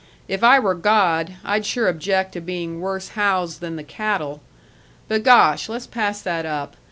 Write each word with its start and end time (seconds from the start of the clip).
If 0.27 0.43
I 0.43 0.57
were 0.57 0.73
God, 0.73 1.35
I'd 1.45 1.63
sure 1.63 1.87
object 1.87 2.31
to 2.31 2.41
being 2.41 2.81
worse 2.81 3.09
housed 3.09 3.59
than 3.61 3.75
the 3.75 3.83
cattle. 3.83 4.41
But, 5.07 5.21
gosh! 5.21 5.69
let's 5.69 5.85
pass 5.85 6.23
that 6.23 6.43
up. 6.43 6.75